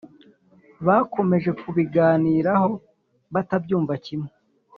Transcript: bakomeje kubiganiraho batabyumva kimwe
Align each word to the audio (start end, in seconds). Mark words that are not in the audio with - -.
bakomeje 0.87 1.49
kubiganiraho 1.61 2.69
batabyumva 3.33 3.93
kimwe 4.05 4.29